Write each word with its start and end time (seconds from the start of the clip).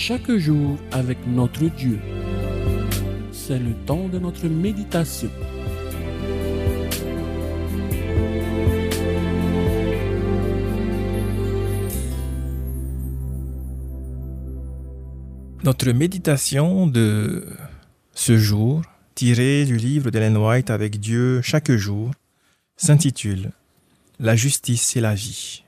chaque 0.00 0.32
jour 0.32 0.78
avec 0.92 1.18
notre 1.26 1.66
Dieu. 1.66 1.98
C'est 3.32 3.58
le 3.58 3.74
temps 3.84 4.08
de 4.08 4.18
notre 4.18 4.46
méditation. 4.46 5.28
Notre 15.64 15.90
méditation 15.92 16.86
de 16.86 17.46
ce 18.14 18.38
jour, 18.38 18.80
tirée 19.14 19.66
du 19.66 19.76
livre 19.76 20.10
d'Ellen 20.10 20.38
White 20.38 20.70
avec 20.70 20.98
Dieu 20.98 21.42
chaque 21.42 21.72
jour, 21.72 22.10
s'intitule 22.78 23.50
La 24.18 24.34
justice 24.34 24.96
et 24.96 25.02
la 25.02 25.14
vie. 25.14 25.62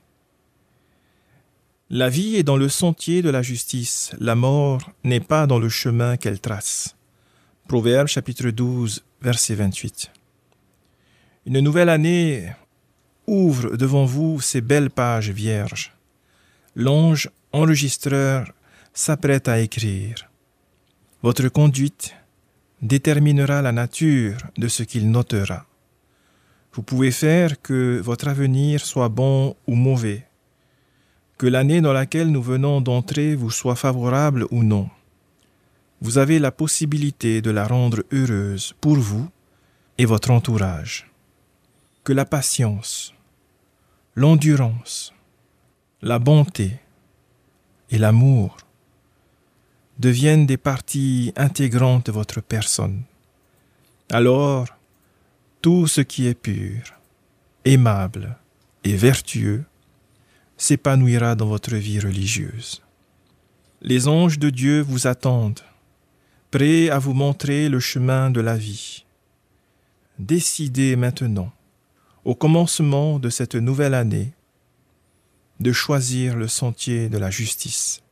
La 1.89 2.09
vie 2.09 2.37
est 2.37 2.43
dans 2.43 2.55
le 2.55 2.69
sentier 2.69 3.21
de 3.21 3.29
la 3.29 3.41
justice, 3.41 4.11
la 4.19 4.35
mort 4.35 4.89
n'est 5.03 5.19
pas 5.19 5.47
dans 5.47 5.59
le 5.59 5.67
chemin 5.67 6.15
qu'elle 6.15 6.39
trace. 6.39 6.95
Proverbe 7.67 8.07
chapitre 8.07 8.49
12, 8.49 9.03
verset 9.21 9.55
28. 9.55 10.09
Une 11.45 11.59
nouvelle 11.59 11.89
année 11.89 12.53
ouvre 13.27 13.75
devant 13.75 14.05
vous 14.05 14.39
ces 14.39 14.61
belles 14.61 14.89
pages 14.89 15.29
vierges. 15.29 15.93
L'ange 16.73 17.29
enregistreur 17.51 18.53
s'apprête 18.93 19.49
à 19.49 19.59
écrire. 19.59 20.29
Votre 21.21 21.49
conduite 21.49 22.15
déterminera 22.81 23.61
la 23.61 23.73
nature 23.73 24.37
de 24.57 24.69
ce 24.69 24.83
qu'il 24.83 25.11
notera. 25.11 25.65
Vous 26.73 26.81
pouvez 26.81 27.11
faire 27.11 27.61
que 27.61 27.99
votre 28.01 28.29
avenir 28.29 28.85
soit 28.85 29.09
bon 29.09 29.55
ou 29.67 29.75
mauvais, 29.75 30.27
que 31.43 31.47
l'année 31.49 31.81
dans 31.81 31.91
laquelle 31.91 32.31
nous 32.31 32.41
venons 32.41 32.79
d'entrer 32.79 33.35
vous 33.35 33.51
soit 33.51 33.75
favorable 33.75 34.47
ou 34.49 34.63
non. 34.63 34.89
Vous 35.99 36.17
avez 36.17 36.39
la 36.39 36.53
possibilité 36.53 37.41
de 37.41 37.51
la 37.51 37.67
rendre 37.67 38.01
heureuse 38.13 38.73
pour 38.79 38.95
vous 38.95 39.27
et 39.97 40.05
votre 40.05 40.31
entourage. 40.31 41.11
Que 42.05 42.13
la 42.13 42.23
patience, 42.23 43.13
l'endurance, 44.15 45.13
la 46.01 46.17
bonté 46.17 46.79
et 47.89 47.97
l'amour 47.97 48.55
deviennent 49.99 50.45
des 50.45 50.55
parties 50.55 51.33
intégrantes 51.35 52.05
de 52.05 52.13
votre 52.13 52.39
personne. 52.39 53.03
Alors, 54.09 54.69
tout 55.61 55.87
ce 55.87 55.99
qui 55.99 56.25
est 56.25 56.39
pur, 56.39 56.83
aimable 57.65 58.37
et 58.85 58.95
vertueux 58.95 59.65
s'épanouira 60.57 61.35
dans 61.35 61.47
votre 61.47 61.75
vie 61.75 61.99
religieuse. 61.99 62.81
Les 63.81 64.07
anges 64.07 64.39
de 64.39 64.49
Dieu 64.49 64.81
vous 64.81 65.07
attendent, 65.07 65.61
prêts 66.51 66.89
à 66.89 66.99
vous 66.99 67.13
montrer 67.13 67.69
le 67.69 67.79
chemin 67.79 68.29
de 68.29 68.41
la 68.41 68.55
vie. 68.55 69.05
Décidez 70.19 70.95
maintenant, 70.95 71.51
au 72.23 72.35
commencement 72.35 73.19
de 73.19 73.29
cette 73.29 73.55
nouvelle 73.55 73.93
année, 73.93 74.33
de 75.59 75.71
choisir 75.71 76.35
le 76.35 76.47
sentier 76.47 77.09
de 77.09 77.17
la 77.17 77.29
justice 77.29 78.03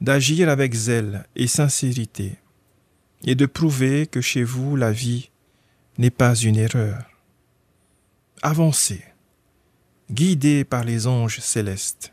d'agir 0.00 0.48
avec 0.48 0.74
zèle 0.74 1.26
et 1.34 1.46
sincérité, 1.46 2.36
et 3.24 3.34
de 3.34 3.46
prouver 3.46 4.06
que 4.06 4.20
chez 4.20 4.44
vous 4.44 4.76
la 4.76 4.92
vie 4.92 5.30
n'est 5.98 6.10
pas 6.10 6.34
une 6.36 6.56
erreur. 6.56 7.04
Avancez, 8.42 9.02
guidés 10.10 10.64
par 10.64 10.84
les 10.84 11.06
anges 11.06 11.40
célestes. 11.40 12.12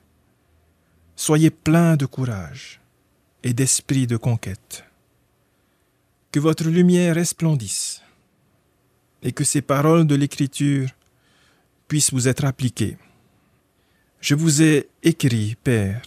Soyez 1.15 1.49
pleins 1.49 1.95
de 1.95 2.05
courage 2.05 2.81
et 3.43 3.53
d'esprit 3.53 4.05
de 4.07 4.17
conquête. 4.17 4.83
Que 6.31 6.39
votre 6.39 6.65
lumière 6.65 7.15
resplendisse 7.15 8.01
et 9.23 9.31
que 9.31 9.43
ces 9.43 9.61
paroles 9.61 10.05
de 10.05 10.15
l'Écriture 10.15 10.89
puissent 11.87 12.11
vous 12.11 12.27
être 12.27 12.45
appliquées. 12.45 12.97
Je 14.19 14.35
vous 14.35 14.61
ai 14.61 14.89
écrit, 15.03 15.55
Père, 15.63 16.01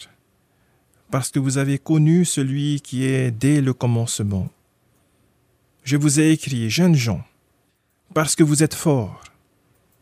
parce 1.11 1.31
que 1.31 1.39
vous 1.39 1.57
avez 1.57 1.79
connu 1.79 2.25
celui 2.25 2.81
qui 2.81 3.05
est 3.05 3.31
dès 3.31 3.61
le 3.61 3.73
commencement. 3.73 4.51
Je 5.85 5.97
vous 5.97 6.21
ai 6.21 6.33
écrit, 6.33 6.69
jeunes 6.69 6.95
gens, 6.95 7.25
parce 8.13 8.37
que 8.37 8.45
vous 8.45 8.63
êtes 8.63 8.75
forts, 8.75 9.23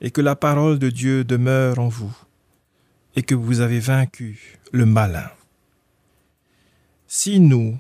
et 0.01 0.11
que 0.11 0.21
la 0.21 0.37
parole 0.37 0.79
de 0.79 0.91
Dieu 0.91 1.25
demeure 1.25 1.79
en 1.79 1.89
vous, 1.89 2.15
et 3.15 3.23
que 3.23 3.35
vous 3.35 3.61
avez 3.61 3.81
vaincu 3.81 4.59
le 4.73 4.87
malin. 4.87 5.31
Si 7.07 7.41
nous, 7.41 7.79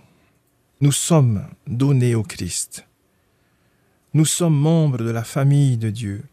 nous 0.80 0.92
sommes 0.92 1.46
donnés 1.66 2.14
au 2.14 2.22
Christ, 2.22 2.86
nous 4.14 4.24
sommes 4.24 4.56
membres 4.56 5.04
de 5.04 5.10
la 5.10 5.24
famille 5.24 5.76
de 5.76 5.90
Dieu, 5.90 6.24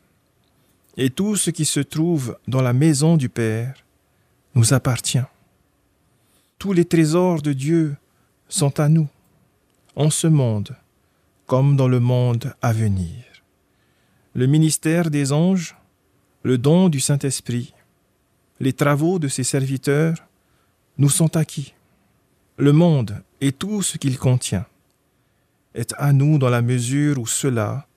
et 0.95 1.09
tout 1.09 1.35
ce 1.35 1.49
qui 1.49 1.65
se 1.65 1.79
trouve 1.79 2.37
dans 2.47 2.61
la 2.61 2.73
maison 2.73 3.17
du 3.17 3.29
Père 3.29 3.75
nous 4.55 4.73
appartient 4.73 5.25
tous 6.63 6.71
les 6.71 6.85
trésors 6.85 7.41
de 7.41 7.51
Dieu 7.51 7.97
sont 8.47 8.79
à 8.79 8.87
nous, 8.87 9.09
en 9.97 10.09
ce 10.09 10.27
monde 10.27 10.77
comme 11.45 11.75
dans 11.75 11.89
le 11.89 11.99
monde 11.99 12.55
à 12.61 12.71
venir. 12.71 13.32
Le 14.35 14.47
ministère 14.47 15.11
des 15.11 15.31
anges, 15.31 15.75
le 16.41 16.57
don 16.57 16.89
du 16.89 16.99
Saint-Esprit, 16.99 17.75
les 18.59 18.73
travaux 18.73 19.19
de 19.19 19.27
ses 19.27 19.43
serviteurs 19.43 20.15
nous 20.97 21.09
sont 21.09 21.37
acquis. 21.37 21.75
Le 22.57 22.71
monde 22.71 23.21
et 23.41 23.51
tout 23.51 23.83
ce 23.83 23.97
qu'il 23.97 24.17
contient 24.17 24.65
est 25.75 25.93
à 25.97 26.13
nous 26.13 26.39
dans 26.39 26.49
la 26.49 26.61
mesure 26.63 27.19
où 27.19 27.27
cela 27.27 27.87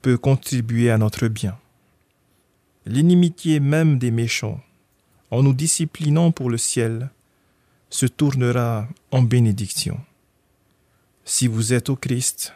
peut 0.00 0.16
contribuer 0.16 0.90
à 0.90 0.98
notre 0.98 1.28
bien. 1.28 1.58
L'inimitié 2.86 3.60
même 3.60 3.98
des 3.98 4.10
méchants, 4.10 4.60
en 5.30 5.42
nous 5.42 5.54
disciplinant 5.54 6.30
pour 6.30 6.50
le 6.50 6.58
ciel, 6.58 7.10
se 7.90 8.06
tournera 8.06 8.88
en 9.10 9.22
bénédiction. 9.22 10.00
Si 11.24 11.48
vous 11.48 11.72
êtes 11.72 11.90
au 11.90 11.96
Christ, 11.96 12.54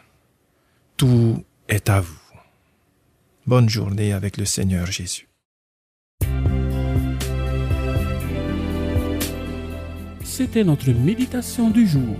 tout 0.97 1.43
est 1.67 1.89
à 1.89 1.99
vous. 1.99 2.20
Bonne 3.51 3.67
journée 3.67 4.13
avec 4.13 4.37
le 4.37 4.45
Seigneur 4.45 4.85
Jésus. 4.85 5.27
C'était 10.23 10.63
notre 10.63 10.89
méditation 10.91 11.69
du 11.69 11.85
jour. 11.85 12.15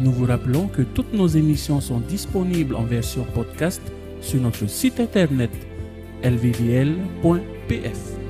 Nous 0.00 0.12
vous 0.12 0.26
rappelons 0.26 0.68
que 0.68 0.82
toutes 0.82 1.14
nos 1.14 1.26
émissions 1.26 1.80
sont 1.80 2.00
disponibles 2.00 2.74
en 2.74 2.84
version 2.84 3.24
podcast 3.32 3.80
sur 4.20 4.42
notre 4.42 4.68
site 4.68 5.00
internet 5.00 5.52
lvvl.pf. 6.22 8.23